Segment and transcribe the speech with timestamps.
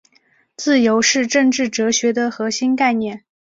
[0.57, 3.23] 自由是政治哲学的核心概念。